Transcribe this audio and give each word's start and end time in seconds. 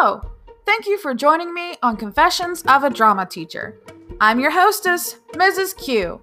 Hello! 0.00 0.20
Thank 0.64 0.86
you 0.86 0.96
for 0.96 1.12
joining 1.12 1.52
me 1.52 1.74
on 1.82 1.96
Confessions 1.96 2.62
of 2.68 2.84
a 2.84 2.88
Drama 2.88 3.26
Teacher. 3.26 3.80
I'm 4.20 4.38
your 4.38 4.52
hostess, 4.52 5.16
Mrs. 5.32 5.76
Q. 5.76 6.20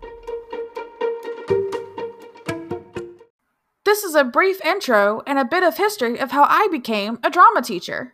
This 3.84 4.06
is 4.06 4.16
a 4.16 4.24
brief 4.24 4.64
intro 4.64 5.24
and 5.28 5.38
a 5.38 5.44
bit 5.44 5.62
of 5.62 5.76
history 5.76 6.18
of 6.22 6.32
how 6.32 6.46
I 6.46 6.70
became 6.72 7.20
a 7.22 7.30
drama 7.30 7.62
teacher. 7.62 8.14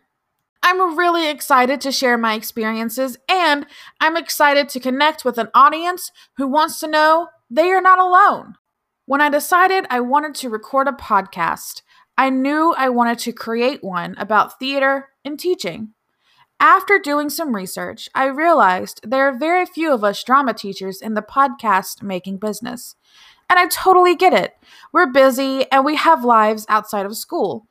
I'm 0.64 0.98
really 0.98 1.30
excited 1.30 1.80
to 1.82 1.92
share 1.92 2.18
my 2.18 2.34
experiences, 2.34 3.16
and 3.28 3.64
I'm 4.00 4.16
excited 4.16 4.68
to 4.70 4.80
connect 4.80 5.24
with 5.24 5.38
an 5.38 5.48
audience 5.54 6.10
who 6.38 6.48
wants 6.48 6.80
to 6.80 6.88
know 6.88 7.28
they 7.48 7.70
are 7.70 7.80
not 7.80 8.00
alone. 8.00 8.54
When 9.06 9.20
I 9.20 9.28
decided 9.28 9.86
I 9.90 10.00
wanted 10.00 10.34
to 10.36 10.50
record 10.50 10.88
a 10.88 10.92
podcast, 10.92 11.82
I 12.18 12.30
knew 12.30 12.74
I 12.76 12.88
wanted 12.90 13.18
to 13.20 13.32
create 13.32 13.82
one 13.82 14.14
about 14.18 14.58
theater 14.58 15.08
and 15.24 15.38
teaching. 15.38 15.94
After 16.60 16.98
doing 16.98 17.30
some 17.30 17.56
research, 17.56 18.08
I 18.14 18.26
realized 18.26 19.00
there 19.02 19.26
are 19.26 19.36
very 19.36 19.66
few 19.66 19.92
of 19.92 20.04
us 20.04 20.22
drama 20.22 20.54
teachers 20.54 21.00
in 21.00 21.14
the 21.14 21.22
podcast 21.22 22.02
making 22.02 22.36
business. 22.36 22.94
And 23.50 23.58
I 23.58 23.66
totally 23.66 24.14
get 24.14 24.32
it. 24.32 24.54
We're 24.92 25.10
busy 25.10 25.70
and 25.72 25.84
we 25.84 25.96
have 25.96 26.24
lives 26.24 26.64
outside 26.68 27.04
of 27.06 27.16
school. 27.16 27.66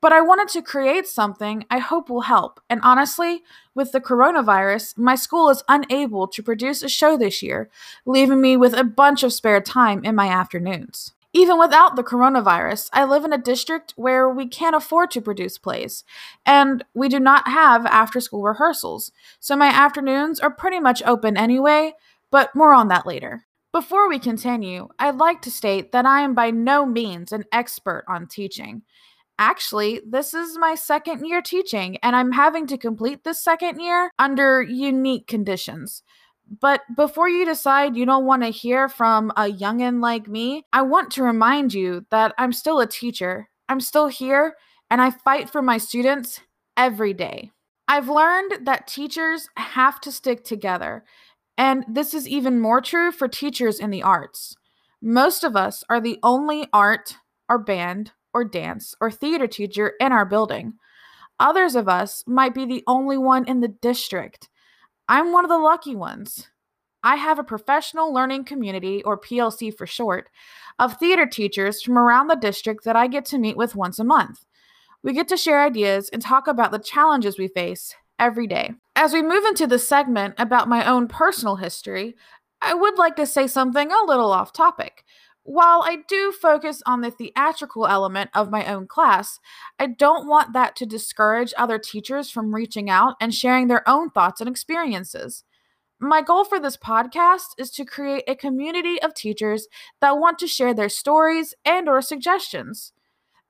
But 0.00 0.12
I 0.12 0.20
wanted 0.20 0.48
to 0.48 0.62
create 0.62 1.06
something 1.06 1.64
I 1.70 1.78
hope 1.78 2.10
will 2.10 2.22
help. 2.22 2.60
And 2.68 2.80
honestly, 2.82 3.42
with 3.74 3.92
the 3.92 4.00
coronavirus, 4.00 4.98
my 4.98 5.14
school 5.14 5.48
is 5.48 5.62
unable 5.68 6.26
to 6.28 6.42
produce 6.42 6.82
a 6.82 6.88
show 6.88 7.16
this 7.16 7.42
year, 7.42 7.70
leaving 8.04 8.40
me 8.40 8.56
with 8.56 8.74
a 8.74 8.84
bunch 8.84 9.22
of 9.22 9.32
spare 9.32 9.60
time 9.60 10.04
in 10.04 10.14
my 10.14 10.28
afternoons. 10.28 11.12
Even 11.36 11.58
without 11.58 11.96
the 11.96 12.04
coronavirus, 12.04 12.88
I 12.92 13.04
live 13.04 13.24
in 13.24 13.32
a 13.32 13.38
district 13.38 13.92
where 13.96 14.30
we 14.30 14.46
can't 14.46 14.76
afford 14.76 15.10
to 15.10 15.20
produce 15.20 15.58
plays, 15.58 16.04
and 16.46 16.84
we 16.94 17.08
do 17.08 17.18
not 17.18 17.48
have 17.48 17.84
after 17.86 18.20
school 18.20 18.44
rehearsals, 18.44 19.10
so 19.40 19.56
my 19.56 19.66
afternoons 19.66 20.38
are 20.38 20.50
pretty 20.50 20.78
much 20.78 21.02
open 21.04 21.36
anyway, 21.36 21.94
but 22.30 22.54
more 22.54 22.72
on 22.72 22.86
that 22.88 23.04
later. 23.04 23.46
Before 23.72 24.08
we 24.08 24.20
continue, 24.20 24.86
I'd 25.00 25.16
like 25.16 25.42
to 25.42 25.50
state 25.50 25.90
that 25.90 26.06
I 26.06 26.20
am 26.20 26.34
by 26.34 26.52
no 26.52 26.86
means 26.86 27.32
an 27.32 27.44
expert 27.50 28.04
on 28.06 28.28
teaching. 28.28 28.82
Actually, 29.36 30.00
this 30.06 30.32
is 30.34 30.56
my 30.56 30.76
second 30.76 31.26
year 31.26 31.42
teaching, 31.42 31.96
and 31.96 32.14
I'm 32.14 32.30
having 32.30 32.68
to 32.68 32.78
complete 32.78 33.24
this 33.24 33.42
second 33.42 33.80
year 33.80 34.12
under 34.20 34.62
unique 34.62 35.26
conditions. 35.26 36.04
But 36.60 36.82
before 36.96 37.28
you 37.28 37.44
decide 37.44 37.96
you 37.96 38.06
don't 38.06 38.26
want 38.26 38.42
to 38.42 38.48
hear 38.50 38.88
from 38.88 39.30
a 39.30 39.44
youngin' 39.44 40.00
like 40.00 40.28
me, 40.28 40.64
I 40.72 40.82
want 40.82 41.10
to 41.12 41.22
remind 41.22 41.72
you 41.72 42.04
that 42.10 42.34
I'm 42.38 42.52
still 42.52 42.80
a 42.80 42.86
teacher. 42.86 43.48
I'm 43.68 43.80
still 43.80 44.08
here, 44.08 44.56
and 44.90 45.00
I 45.00 45.10
fight 45.10 45.48
for 45.50 45.62
my 45.62 45.78
students 45.78 46.40
every 46.76 47.14
day. 47.14 47.50
I've 47.88 48.08
learned 48.08 48.66
that 48.66 48.86
teachers 48.86 49.48
have 49.56 50.00
to 50.02 50.12
stick 50.12 50.44
together, 50.44 51.04
and 51.56 51.84
this 51.88 52.14
is 52.14 52.28
even 52.28 52.60
more 52.60 52.80
true 52.80 53.10
for 53.10 53.28
teachers 53.28 53.78
in 53.78 53.90
the 53.90 54.02
arts. 54.02 54.56
Most 55.02 55.44
of 55.44 55.56
us 55.56 55.84
are 55.88 56.00
the 56.00 56.18
only 56.22 56.66
art 56.72 57.16
or 57.48 57.58
band 57.58 58.12
or 58.32 58.44
dance 58.44 58.94
or 59.00 59.10
theater 59.10 59.46
teacher 59.46 59.92
in 60.00 60.12
our 60.12 60.24
building. 60.24 60.74
Others 61.40 61.74
of 61.74 61.88
us 61.88 62.24
might 62.26 62.54
be 62.54 62.64
the 62.64 62.84
only 62.86 63.18
one 63.18 63.44
in 63.46 63.60
the 63.60 63.68
district. 63.68 64.48
I'm 65.08 65.32
one 65.32 65.44
of 65.44 65.50
the 65.50 65.58
lucky 65.58 65.94
ones. 65.94 66.48
I 67.02 67.16
have 67.16 67.38
a 67.38 67.44
professional 67.44 68.12
learning 68.14 68.44
community, 68.44 69.02
or 69.02 69.20
PLC 69.20 69.76
for 69.76 69.86
short, 69.86 70.30
of 70.78 70.98
theater 70.98 71.26
teachers 71.26 71.82
from 71.82 71.98
around 71.98 72.28
the 72.28 72.36
district 72.36 72.84
that 72.84 72.96
I 72.96 73.06
get 73.06 73.26
to 73.26 73.38
meet 73.38 73.56
with 73.56 73.76
once 73.76 73.98
a 73.98 74.04
month. 74.04 74.46
We 75.02 75.12
get 75.12 75.28
to 75.28 75.36
share 75.36 75.62
ideas 75.62 76.08
and 76.12 76.22
talk 76.22 76.46
about 76.46 76.72
the 76.72 76.78
challenges 76.78 77.38
we 77.38 77.48
face 77.48 77.94
every 78.18 78.46
day. 78.46 78.72
As 78.96 79.12
we 79.12 79.22
move 79.22 79.44
into 79.44 79.66
the 79.66 79.78
segment 79.78 80.34
about 80.38 80.68
my 80.68 80.88
own 80.88 81.08
personal 81.08 81.56
history, 81.56 82.14
I 82.62 82.72
would 82.72 82.96
like 82.96 83.16
to 83.16 83.26
say 83.26 83.46
something 83.46 83.92
a 83.92 84.04
little 84.06 84.32
off 84.32 84.54
topic. 84.54 85.04
While 85.44 85.82
I 85.84 85.98
do 86.08 86.32
focus 86.32 86.82
on 86.86 87.02
the 87.02 87.10
theatrical 87.10 87.86
element 87.86 88.30
of 88.32 88.50
my 88.50 88.64
own 88.64 88.86
class, 88.86 89.38
I 89.78 89.88
don't 89.88 90.26
want 90.26 90.54
that 90.54 90.74
to 90.76 90.86
discourage 90.86 91.52
other 91.58 91.78
teachers 91.78 92.30
from 92.30 92.54
reaching 92.54 92.88
out 92.88 93.16
and 93.20 93.32
sharing 93.34 93.68
their 93.68 93.86
own 93.86 94.08
thoughts 94.08 94.40
and 94.40 94.48
experiences. 94.48 95.44
My 96.00 96.22
goal 96.22 96.44
for 96.44 96.58
this 96.58 96.78
podcast 96.78 97.48
is 97.58 97.70
to 97.72 97.84
create 97.84 98.24
a 98.26 98.34
community 98.34 99.00
of 99.02 99.14
teachers 99.14 99.68
that 100.00 100.18
want 100.18 100.38
to 100.38 100.46
share 100.46 100.72
their 100.72 100.88
stories 100.88 101.52
and 101.62 101.90
or 101.90 102.00
suggestions, 102.00 102.94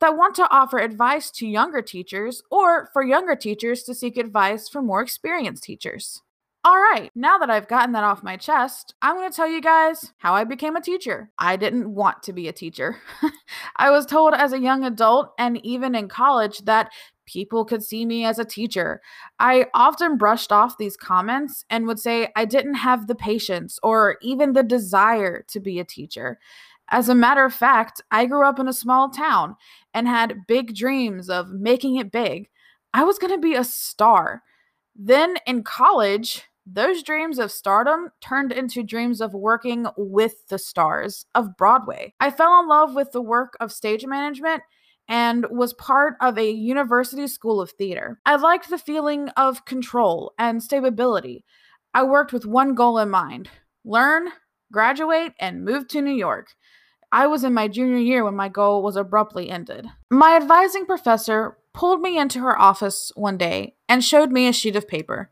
that 0.00 0.16
want 0.16 0.34
to 0.34 0.50
offer 0.50 0.78
advice 0.78 1.30
to 1.30 1.46
younger 1.46 1.80
teachers 1.80 2.42
or 2.50 2.90
for 2.92 3.04
younger 3.04 3.36
teachers 3.36 3.84
to 3.84 3.94
seek 3.94 4.16
advice 4.16 4.68
from 4.68 4.86
more 4.86 5.00
experienced 5.00 5.62
teachers. 5.62 6.23
All 6.66 6.78
right, 6.78 7.10
now 7.14 7.36
that 7.36 7.50
I've 7.50 7.68
gotten 7.68 7.92
that 7.92 8.04
off 8.04 8.22
my 8.22 8.38
chest, 8.38 8.94
I'm 9.02 9.16
going 9.16 9.30
to 9.30 9.36
tell 9.36 9.46
you 9.46 9.60
guys 9.60 10.14
how 10.16 10.32
I 10.32 10.44
became 10.44 10.76
a 10.76 10.80
teacher. 10.80 11.30
I 11.38 11.56
didn't 11.56 11.94
want 11.94 12.22
to 12.22 12.32
be 12.32 12.48
a 12.48 12.54
teacher. 12.54 12.96
I 13.76 13.90
was 13.90 14.06
told 14.06 14.32
as 14.32 14.54
a 14.54 14.58
young 14.58 14.82
adult 14.82 15.34
and 15.38 15.62
even 15.62 15.94
in 15.94 16.08
college 16.08 16.60
that 16.60 16.90
people 17.26 17.66
could 17.66 17.82
see 17.82 18.06
me 18.06 18.24
as 18.24 18.38
a 18.38 18.46
teacher. 18.46 19.02
I 19.38 19.66
often 19.74 20.16
brushed 20.16 20.52
off 20.52 20.78
these 20.78 20.96
comments 20.96 21.66
and 21.68 21.86
would 21.86 21.98
say 21.98 22.28
I 22.34 22.46
didn't 22.46 22.76
have 22.76 23.08
the 23.08 23.14
patience 23.14 23.78
or 23.82 24.16
even 24.22 24.54
the 24.54 24.62
desire 24.62 25.44
to 25.48 25.60
be 25.60 25.78
a 25.80 25.84
teacher. 25.84 26.38
As 26.88 27.10
a 27.10 27.14
matter 27.14 27.44
of 27.44 27.52
fact, 27.52 28.00
I 28.10 28.24
grew 28.24 28.46
up 28.46 28.58
in 28.58 28.68
a 28.68 28.72
small 28.72 29.10
town 29.10 29.56
and 29.92 30.08
had 30.08 30.46
big 30.46 30.74
dreams 30.74 31.28
of 31.28 31.50
making 31.50 31.96
it 31.96 32.10
big. 32.10 32.48
I 32.94 33.04
was 33.04 33.18
going 33.18 33.34
to 33.34 33.38
be 33.38 33.54
a 33.54 33.64
star. 33.64 34.42
Then 34.96 35.36
in 35.46 35.62
college, 35.62 36.44
those 36.66 37.02
dreams 37.02 37.38
of 37.38 37.52
stardom 37.52 38.10
turned 38.20 38.52
into 38.52 38.82
dreams 38.82 39.20
of 39.20 39.34
working 39.34 39.86
with 39.96 40.46
the 40.48 40.58
stars 40.58 41.26
of 41.34 41.56
Broadway. 41.56 42.14
I 42.20 42.30
fell 42.30 42.60
in 42.60 42.68
love 42.68 42.94
with 42.94 43.12
the 43.12 43.22
work 43.22 43.54
of 43.60 43.72
stage 43.72 44.06
management 44.06 44.62
and 45.08 45.46
was 45.50 45.74
part 45.74 46.14
of 46.20 46.38
a 46.38 46.50
university 46.50 47.26
school 47.26 47.60
of 47.60 47.72
theater. 47.72 48.18
I 48.24 48.36
liked 48.36 48.70
the 48.70 48.78
feeling 48.78 49.28
of 49.30 49.66
control 49.66 50.32
and 50.38 50.62
stability. 50.62 51.44
I 51.92 52.04
worked 52.04 52.32
with 52.32 52.46
one 52.46 52.74
goal 52.74 52.98
in 52.98 53.10
mind 53.10 53.50
learn, 53.84 54.28
graduate, 54.72 55.34
and 55.38 55.64
move 55.64 55.86
to 55.88 56.00
New 56.00 56.14
York. 56.14 56.54
I 57.12 57.26
was 57.26 57.44
in 57.44 57.52
my 57.52 57.68
junior 57.68 57.98
year 57.98 58.24
when 58.24 58.34
my 58.34 58.48
goal 58.48 58.82
was 58.82 58.96
abruptly 58.96 59.50
ended. 59.50 59.86
My 60.10 60.34
advising 60.34 60.86
professor 60.86 61.58
pulled 61.74 62.00
me 62.00 62.18
into 62.18 62.40
her 62.40 62.58
office 62.58 63.12
one 63.14 63.36
day 63.36 63.76
and 63.88 64.02
showed 64.02 64.32
me 64.32 64.48
a 64.48 64.52
sheet 64.52 64.74
of 64.74 64.88
paper. 64.88 65.30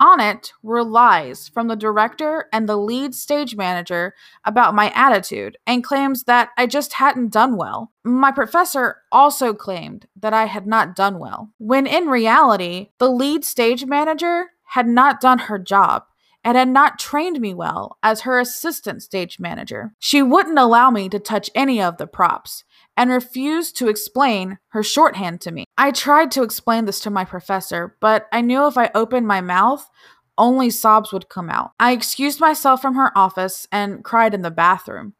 On 0.00 0.18
it 0.18 0.54
were 0.62 0.82
lies 0.82 1.48
from 1.48 1.68
the 1.68 1.76
director 1.76 2.46
and 2.54 2.66
the 2.66 2.78
lead 2.78 3.14
stage 3.14 3.54
manager 3.54 4.14
about 4.46 4.74
my 4.74 4.90
attitude 4.94 5.58
and 5.66 5.84
claims 5.84 6.24
that 6.24 6.48
I 6.56 6.66
just 6.66 6.94
hadn't 6.94 7.34
done 7.34 7.58
well. 7.58 7.92
My 8.02 8.32
professor 8.32 9.02
also 9.12 9.52
claimed 9.52 10.06
that 10.16 10.32
I 10.32 10.46
had 10.46 10.66
not 10.66 10.96
done 10.96 11.18
well, 11.18 11.50
when 11.58 11.86
in 11.86 12.06
reality, 12.06 12.88
the 12.96 13.10
lead 13.10 13.44
stage 13.44 13.84
manager 13.84 14.46
had 14.68 14.88
not 14.88 15.20
done 15.20 15.38
her 15.38 15.58
job 15.58 16.04
and 16.42 16.56
had 16.56 16.68
not 16.68 16.98
trained 16.98 17.38
me 17.38 17.52
well 17.52 17.98
as 18.02 18.22
her 18.22 18.40
assistant 18.40 19.02
stage 19.02 19.38
manager. 19.38 19.92
She 19.98 20.22
wouldn't 20.22 20.58
allow 20.58 20.90
me 20.90 21.10
to 21.10 21.18
touch 21.18 21.50
any 21.54 21.82
of 21.82 21.98
the 21.98 22.06
props 22.06 22.64
and 22.96 23.10
refused 23.10 23.76
to 23.76 23.88
explain 23.88 24.58
her 24.68 24.82
shorthand 24.82 25.40
to 25.42 25.50
me. 25.50 25.64
I 25.78 25.90
tried 25.90 26.30
to 26.32 26.42
explain 26.42 26.84
this 26.84 27.00
to 27.00 27.10
my 27.10 27.24
professor, 27.24 27.96
but 28.00 28.26
I 28.32 28.40
knew 28.40 28.66
if 28.66 28.76
I 28.76 28.90
opened 28.94 29.26
my 29.26 29.40
mouth, 29.40 29.88
only 30.36 30.70
sobs 30.70 31.12
would 31.12 31.28
come 31.28 31.50
out. 31.50 31.72
I 31.78 31.92
excused 31.92 32.40
myself 32.40 32.80
from 32.80 32.94
her 32.94 33.16
office 33.16 33.66
and 33.70 34.04
cried 34.04 34.34
in 34.34 34.42
the 34.42 34.50
bathroom. 34.50 35.14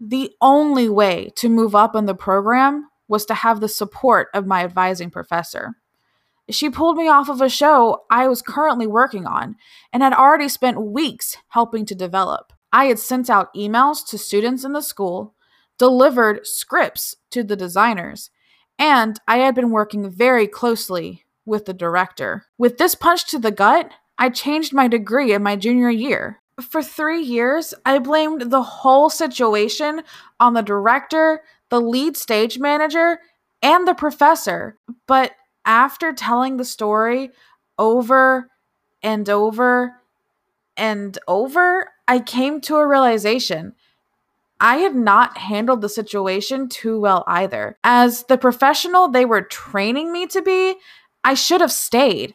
The 0.00 0.32
only 0.40 0.88
way 0.88 1.30
to 1.36 1.48
move 1.48 1.74
up 1.74 1.94
in 1.94 2.06
the 2.06 2.14
program 2.14 2.88
was 3.08 3.24
to 3.26 3.34
have 3.34 3.60
the 3.60 3.68
support 3.68 4.28
of 4.34 4.46
my 4.46 4.64
advising 4.64 5.10
professor. 5.10 5.76
She 6.50 6.68
pulled 6.68 6.96
me 6.96 7.08
off 7.08 7.28
of 7.28 7.40
a 7.40 7.48
show 7.48 8.02
I 8.10 8.28
was 8.28 8.42
currently 8.42 8.86
working 8.86 9.26
on 9.26 9.56
and 9.92 10.02
had 10.02 10.12
already 10.12 10.48
spent 10.48 10.80
weeks 10.80 11.36
helping 11.48 11.86
to 11.86 11.94
develop. 11.94 12.52
I 12.72 12.86
had 12.86 12.98
sent 12.98 13.30
out 13.30 13.54
emails 13.54 14.06
to 14.08 14.18
students 14.18 14.64
in 14.64 14.72
the 14.72 14.82
school, 14.82 15.33
delivered 15.78 16.46
scripts 16.46 17.16
to 17.30 17.42
the 17.42 17.56
designers, 17.56 18.30
and 18.78 19.20
I 19.26 19.38
had 19.38 19.54
been 19.54 19.70
working 19.70 20.10
very 20.10 20.46
closely 20.46 21.24
with 21.46 21.66
the 21.66 21.74
director. 21.74 22.46
With 22.58 22.78
this 22.78 22.94
punch 22.94 23.26
to 23.28 23.38
the 23.38 23.50
gut, 23.50 23.90
I 24.18 24.30
changed 24.30 24.72
my 24.72 24.88
degree 24.88 25.32
in 25.32 25.42
my 25.42 25.56
junior 25.56 25.90
year. 25.90 26.40
For 26.60 26.82
three 26.82 27.20
years, 27.20 27.74
I 27.84 27.98
blamed 27.98 28.50
the 28.50 28.62
whole 28.62 29.10
situation 29.10 30.02
on 30.38 30.54
the 30.54 30.62
director, 30.62 31.42
the 31.68 31.80
lead 31.80 32.16
stage 32.16 32.58
manager, 32.58 33.18
and 33.60 33.88
the 33.88 33.94
professor. 33.94 34.78
But 35.06 35.32
after 35.64 36.12
telling 36.12 36.56
the 36.56 36.64
story 36.64 37.30
over 37.78 38.48
and 39.02 39.28
over 39.28 40.00
and 40.76 41.18
over, 41.26 41.90
I 42.06 42.20
came 42.20 42.60
to 42.62 42.76
a 42.76 42.86
realization 42.86 43.74
I 44.64 44.78
had 44.78 44.94
not 44.94 45.36
handled 45.36 45.82
the 45.82 45.90
situation 45.90 46.70
too 46.70 46.98
well 46.98 47.22
either. 47.26 47.76
As 47.84 48.24
the 48.24 48.38
professional 48.38 49.08
they 49.08 49.26
were 49.26 49.42
training 49.42 50.10
me 50.10 50.26
to 50.28 50.40
be, 50.40 50.76
I 51.22 51.34
should 51.34 51.60
have 51.60 51.70
stayed. 51.70 52.34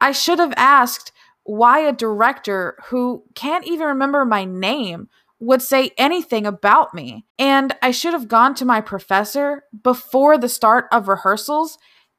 I 0.00 0.12
should 0.12 0.38
have 0.38 0.54
asked 0.56 1.12
why 1.44 1.80
a 1.80 1.92
director 1.92 2.78
who 2.86 3.22
can't 3.34 3.66
even 3.66 3.86
remember 3.86 4.24
my 4.24 4.46
name 4.46 5.10
would 5.40 5.60
say 5.60 5.90
anything 5.98 6.46
about 6.46 6.94
me. 6.94 7.26
And 7.38 7.76
I 7.82 7.90
should 7.90 8.14
have 8.14 8.28
gone 8.28 8.54
to 8.54 8.64
my 8.64 8.80
professor 8.80 9.64
before 9.82 10.38
the 10.38 10.48
start 10.48 10.86
of 10.90 11.06
rehearsals 11.06 11.76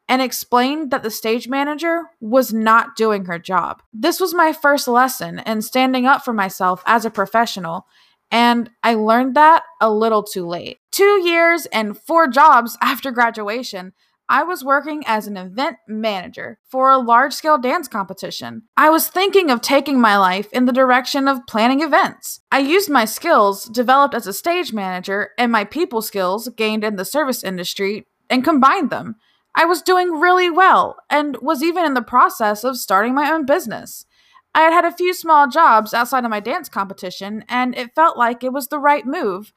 and 0.08 0.22
explained 0.22 0.92
that 0.92 1.02
the 1.02 1.10
stage 1.10 1.48
manager 1.48 2.04
was 2.20 2.54
not 2.54 2.96
doing 2.96 3.26
her 3.26 3.40
job. 3.40 3.82
This 3.92 4.20
was 4.20 4.36
my 4.36 4.54
first 4.54 4.88
lesson 4.88 5.40
in 5.40 5.64
standing 5.64 6.06
up 6.06 6.24
for 6.24 6.34
myself 6.34 6.84
as 6.86 7.04
a 7.04 7.10
professional, 7.10 7.88
and 8.32 8.70
I 8.84 8.94
learned 8.94 9.36
that 9.36 9.64
a 9.82 9.92
little 9.92 10.24
too 10.24 10.48
late. 10.48 10.80
Two 10.92 11.22
years 11.28 11.66
and 11.68 11.98
four 11.98 12.28
jobs 12.28 12.78
after 12.82 13.12
graduation, 13.12 13.94
I 14.32 14.44
was 14.44 14.64
working 14.64 15.04
as 15.08 15.26
an 15.26 15.38
event 15.38 15.78
manager 15.88 16.60
for 16.70 16.92
a 16.92 17.00
large 17.00 17.34
scale 17.34 17.58
dance 17.58 17.88
competition. 17.88 18.62
I 18.78 18.92
was 18.92 19.08
thinking 19.08 19.50
of 19.50 19.60
taking 19.60 20.00
my 20.00 20.18
life 20.18 20.54
in 20.54 20.66
the 20.66 20.72
direction 20.72 21.28
of 21.28 21.48
planning 21.48 21.82
events. 21.82 22.42
I 22.52 22.60
used 22.60 22.92
my 22.92 23.06
skills 23.06 23.66
developed 23.66 24.14
as 24.14 24.28
a 24.28 24.34
stage 24.34 24.72
manager 24.72 25.32
and 25.40 25.52
my 25.52 25.64
people 25.64 26.04
skills 26.04 26.48
gained 26.50 26.84
in 26.84 26.96
the 26.96 27.06
service 27.06 27.44
industry 27.44 28.06
and 28.30 28.44
combined 28.44 28.92
them. 28.92 29.16
I 29.56 29.66
was 29.66 29.82
doing 29.82 30.12
really 30.20 30.52
well 30.52 30.98
and 31.10 31.36
was 31.42 31.64
even 31.64 31.84
in 31.84 31.96
the 31.96 32.04
process 32.04 32.64
of 32.64 32.78
starting 32.78 33.16
my 33.16 33.32
own 33.32 33.48
business. 33.48 34.06
I 34.54 34.62
had 34.62 34.74
had 34.74 34.86
a 34.86 34.92
few 34.92 35.14
small 35.14 35.48
jobs 35.48 35.94
outside 35.94 36.24
of 36.24 36.30
my 36.30 36.40
dance 36.40 36.70
competition, 36.70 37.44
and 37.48 37.76
it 37.78 37.94
felt 37.96 38.18
like 38.18 38.44
it 38.44 38.54
was 38.54 38.68
the 38.68 38.80
right 38.80 39.06
move. 39.06 39.54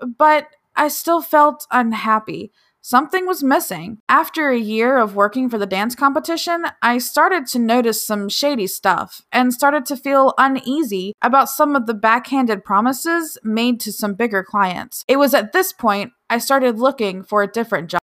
But 0.00 0.48
I 0.74 0.88
still 0.88 1.22
felt 1.22 1.66
unhappy. 1.70 2.52
Something 2.80 3.26
was 3.26 3.42
missing. 3.42 3.98
After 4.08 4.50
a 4.50 4.58
year 4.58 4.96
of 4.96 5.16
working 5.16 5.50
for 5.50 5.58
the 5.58 5.66
dance 5.66 5.96
competition, 5.96 6.66
I 6.82 6.98
started 6.98 7.46
to 7.48 7.58
notice 7.58 8.06
some 8.06 8.28
shady 8.28 8.68
stuff 8.68 9.22
and 9.32 9.52
started 9.52 9.84
to 9.86 9.96
feel 9.96 10.34
uneasy 10.38 11.12
about 11.20 11.50
some 11.50 11.74
of 11.74 11.86
the 11.86 11.94
backhanded 11.94 12.64
promises 12.64 13.38
made 13.42 13.80
to 13.80 13.92
some 13.92 14.14
bigger 14.14 14.44
clients. 14.44 15.04
It 15.08 15.16
was 15.16 15.34
at 15.34 15.52
this 15.52 15.72
point 15.72 16.12
I 16.30 16.38
started 16.38 16.78
looking 16.78 17.24
for 17.24 17.42
a 17.42 17.50
different 17.50 17.90
job. 17.90 18.00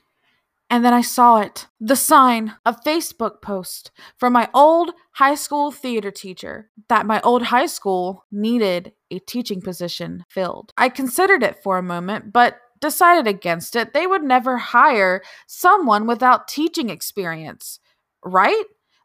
And 0.70 0.86
then 0.86 0.94
I 0.94 1.02
saw 1.02 1.38
it 1.38 1.68
the 1.80 1.96
sign, 1.96 2.56
a 2.66 2.74
Facebook 2.74 3.42
post 3.42 3.92
from 4.18 4.34
my 4.34 4.50
old 4.54 4.92
high 5.14 5.36
school 5.36 5.72
theater 5.72 6.12
teacher 6.12 6.70
that 6.90 7.08
my 7.08 7.20
old 7.22 7.44
high 7.44 7.66
school 7.66 8.26
needed 8.32 8.94
a 9.10 9.20
teaching 9.20 9.62
position 9.62 10.24
filled. 10.30 10.72
I 10.78 10.90
considered 10.90 11.42
it 11.42 11.64
for 11.64 11.78
a 11.78 11.84
moment, 11.84 12.32
but 12.32 12.58
decided 12.80 13.28
against 13.28 13.76
it. 13.76 13.94
They 13.94 14.08
would 14.08 14.24
never 14.24 14.58
hire 14.58 15.22
someone 15.48 16.08
without 16.08 16.48
teaching 16.48 16.90
experience, 16.90 17.80
right? 18.24 18.64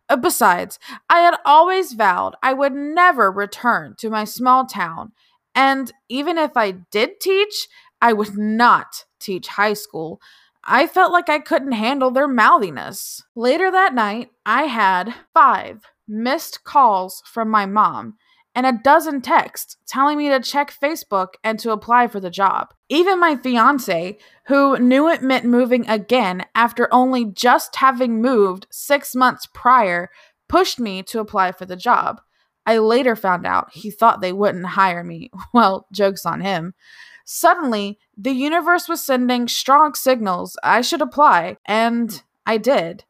Uh, 0.09 0.17
besides, 0.17 0.79
I 1.09 1.21
had 1.21 1.37
always 1.47 1.95
vowed 1.95 2.35
I 2.43 2.53
would 2.53 2.75
never 2.75 3.33
return 3.33 3.95
to 3.99 4.11
my 4.11 4.25
small 4.25 4.67
town. 4.67 5.13
And 5.55 5.91
even 6.09 6.37
if 6.37 6.57
I 6.57 6.73
did 6.73 7.21
teach, 7.21 7.69
I 8.03 8.13
would 8.13 8.37
not 8.37 9.05
teach 9.19 9.49
high 9.49 9.73
school. 9.73 10.21
I 10.67 10.87
felt 10.87 11.13
like 11.13 11.29
I 11.29 11.39
couldn't 11.41 11.73
handle 11.73 12.11
their 12.11 12.29
mouthiness. 12.29 13.23
Later 13.35 13.71
that 13.71 13.95
night, 13.95 14.31
I 14.47 14.65
had 14.65 15.15
five 15.35 15.85
missed 16.09 16.65
calls 16.65 17.23
from 17.27 17.49
my 17.49 17.67
mom 17.67 18.17
and 18.55 18.67
a 18.67 18.81
dozen 18.83 19.21
texts 19.21 19.77
telling 19.87 20.17
me 20.17 20.29
to 20.29 20.41
check 20.41 20.73
Facebook 20.73 21.35
and 21.43 21.59
to 21.59 21.73
apply 21.73 22.07
for 22.07 22.21
the 22.21 22.31
job. 22.31 22.73
Even 22.89 23.19
my 23.19 23.37
fiance, 23.37 24.17
who 24.47 24.79
knew 24.79 25.09
it 25.09 25.23
meant 25.23 25.45
moving 25.45 25.89
again 25.89 26.47
after 26.55 26.93
only 26.93 27.25
just 27.25 27.77
having 27.77 28.23
moved 28.23 28.67
six 28.71 29.15
months 29.15 29.49
prior, 29.53 30.11
pushed 30.49 30.79
me 30.79 31.03
to 31.03 31.21
apply 31.21 31.53
for 31.53 31.67
the 31.67 31.77
job. 31.77 32.21
I 32.67 32.79
later 32.79 33.17
found 33.17 33.47
out 33.47 33.73
he 33.73 33.91
thought 33.91 34.21
they 34.21 34.33
wouldn't 34.33 34.67
hire 34.67 35.05
me. 35.05 35.31
Well, 35.53 35.87
joke's 35.93 36.25
on 36.25 36.41
him. 36.41 36.75
Suddenly, 37.25 37.99
the 38.17 38.33
universe 38.33 38.89
was 38.89 39.03
sending 39.03 39.49
strong 39.49 39.95
signals 39.95 40.57
I 40.63 40.83
should 40.83 41.03
apply, 41.03 41.57
and 41.67 42.23
I 42.47 42.59
did 42.59 43.05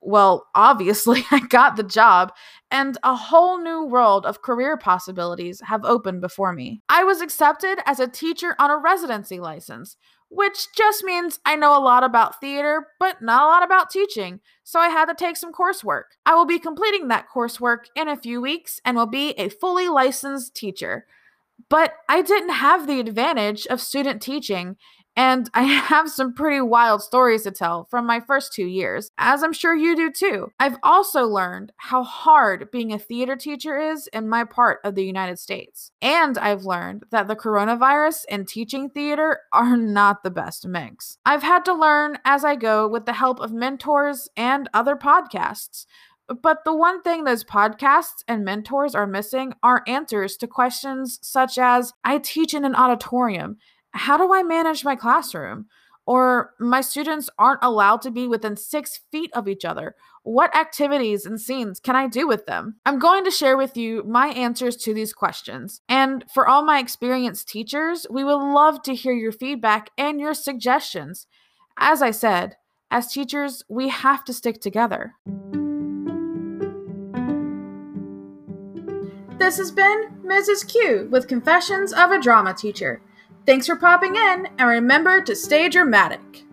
well, 0.00 0.46
obviously, 0.54 1.24
I 1.30 1.40
got 1.40 1.76
the 1.76 1.82
job, 1.82 2.32
and 2.70 2.98
a 3.02 3.14
whole 3.14 3.58
new 3.58 3.84
world 3.84 4.26
of 4.26 4.42
career 4.42 4.76
possibilities 4.76 5.60
have 5.66 5.84
opened 5.84 6.20
before 6.20 6.52
me. 6.52 6.82
I 6.88 7.04
was 7.04 7.20
accepted 7.20 7.78
as 7.86 8.00
a 8.00 8.08
teacher 8.08 8.54
on 8.58 8.70
a 8.70 8.76
residency 8.76 9.40
license, 9.40 9.96
which 10.30 10.68
just 10.76 11.04
means 11.04 11.40
I 11.44 11.56
know 11.56 11.76
a 11.76 11.80
lot 11.80 12.04
about 12.04 12.40
theater, 12.40 12.88
but 13.00 13.22
not 13.22 13.42
a 13.42 13.46
lot 13.46 13.62
about 13.62 13.90
teaching, 13.90 14.40
so 14.62 14.78
I 14.78 14.88
had 14.88 15.06
to 15.06 15.14
take 15.14 15.36
some 15.36 15.52
coursework. 15.52 16.04
I 16.26 16.34
will 16.34 16.46
be 16.46 16.58
completing 16.58 17.08
that 17.08 17.28
coursework 17.34 17.86
in 17.96 18.08
a 18.08 18.16
few 18.16 18.40
weeks 18.40 18.80
and 18.84 18.96
will 18.96 19.06
be 19.06 19.30
a 19.32 19.48
fully 19.48 19.88
licensed 19.88 20.54
teacher. 20.54 21.06
But 21.68 21.92
I 22.08 22.22
didn't 22.22 22.50
have 22.50 22.86
the 22.86 23.00
advantage 23.00 23.66
of 23.66 23.80
student 23.80 24.22
teaching 24.22 24.76
and 25.18 25.50
I 25.52 25.62
have 25.90 26.08
some 26.08 26.32
pretty 26.32 26.60
wild 26.60 27.02
stories 27.02 27.42
to 27.42 27.50
tell 27.50 27.84
from 27.90 28.06
my 28.06 28.20
first 28.20 28.52
two 28.52 28.66
years, 28.66 29.10
as 29.18 29.42
I'm 29.42 29.52
sure 29.52 29.74
you 29.74 29.96
do 29.96 30.10
too. 30.10 30.52
I've 30.60 30.76
also 30.82 31.24
learned 31.24 31.72
how 31.76 32.04
hard 32.04 32.70
being 32.70 32.92
a 32.92 32.98
theater 32.98 33.34
teacher 33.34 33.78
is 33.78 34.06
in 34.12 34.28
my 34.28 34.44
part 34.44 34.78
of 34.84 34.94
the 34.94 35.04
United 35.04 35.38
States. 35.38 35.90
And 36.00 36.38
I've 36.38 36.64
learned 36.64 37.02
that 37.10 37.26
the 37.26 37.36
coronavirus 37.36 38.24
and 38.30 38.46
teaching 38.46 38.88
theater 38.88 39.40
are 39.52 39.76
not 39.76 40.22
the 40.22 40.30
best 40.30 40.66
mix. 40.66 41.18
I've 41.26 41.42
had 41.42 41.64
to 41.64 41.74
learn 41.74 42.18
as 42.24 42.44
I 42.44 42.54
go 42.54 42.86
with 42.86 43.04
the 43.04 43.12
help 43.14 43.40
of 43.40 43.52
mentors 43.52 44.28
and 44.36 44.70
other 44.72 44.94
podcasts. 44.94 45.84
But 46.42 46.64
the 46.64 46.74
one 46.74 47.02
thing 47.02 47.24
those 47.24 47.44
podcasts 47.44 48.22
and 48.28 48.44
mentors 48.44 48.94
are 48.94 49.06
missing 49.06 49.54
are 49.62 49.82
answers 49.86 50.36
to 50.38 50.46
questions 50.46 51.18
such 51.22 51.58
as 51.58 51.92
I 52.04 52.18
teach 52.18 52.52
in 52.54 52.64
an 52.64 52.74
auditorium 52.74 53.56
how 53.92 54.16
do 54.16 54.32
I 54.32 54.42
manage 54.42 54.84
my 54.84 54.96
classroom? 54.96 55.66
Or 56.06 56.54
my 56.58 56.80
students 56.80 57.28
aren't 57.38 57.62
allowed 57.62 58.00
to 58.02 58.10
be 58.10 58.26
within 58.26 58.56
six 58.56 59.00
feet 59.10 59.30
of 59.34 59.46
each 59.46 59.64
other. 59.64 59.94
What 60.22 60.56
activities 60.56 61.26
and 61.26 61.38
scenes 61.38 61.80
can 61.80 61.96
I 61.96 62.06
do 62.06 62.26
with 62.26 62.46
them? 62.46 62.76
I'm 62.86 62.98
going 62.98 63.24
to 63.24 63.30
share 63.30 63.58
with 63.58 63.76
you 63.76 64.02
my 64.04 64.28
answers 64.28 64.76
to 64.78 64.94
these 64.94 65.12
questions. 65.12 65.82
And 65.88 66.24
for 66.32 66.48
all 66.48 66.64
my 66.64 66.78
experienced 66.78 67.48
teachers, 67.48 68.06
we 68.08 68.24
would 68.24 68.36
love 68.36 68.82
to 68.84 68.94
hear 68.94 69.12
your 69.12 69.32
feedback 69.32 69.90
and 69.98 70.18
your 70.18 70.34
suggestions. 70.34 71.26
As 71.76 72.00
I 72.00 72.10
said, 72.10 72.56
as 72.90 73.12
teachers, 73.12 73.62
we 73.68 73.88
have 73.88 74.24
to 74.24 74.32
stick 74.32 74.62
together. 74.62 75.14
This 79.48 79.56
has 79.56 79.72
been 79.72 80.10
Mrs. 80.26 80.70
Q 80.70 81.08
with 81.10 81.26
Confessions 81.26 81.94
of 81.94 82.10
a 82.10 82.20
Drama 82.20 82.52
Teacher. 82.52 83.00
Thanks 83.46 83.66
for 83.66 83.76
popping 83.76 84.14
in, 84.14 84.46
and 84.58 84.68
remember 84.68 85.22
to 85.22 85.34
stay 85.34 85.70
dramatic. 85.70 86.44